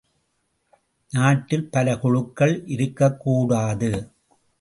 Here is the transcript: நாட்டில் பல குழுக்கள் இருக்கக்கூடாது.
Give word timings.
நாட்டில் 1.11 1.69
பல 1.69 1.97
குழுக்கள் 1.97 2.65
இருக்கக்கூடாது. 2.65 3.91